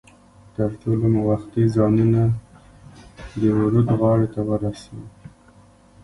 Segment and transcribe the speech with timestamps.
[0.55, 2.21] تر ټولو مو وختي ځانونه
[3.41, 4.97] د ورد غاړې ته ورسو.